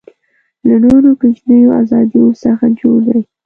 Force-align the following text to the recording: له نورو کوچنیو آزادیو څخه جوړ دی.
له 0.67 0.75
نورو 0.85 1.09
کوچنیو 1.21 1.69
آزادیو 1.81 2.37
څخه 2.43 2.65
جوړ 2.79 2.99
دی. 3.09 3.21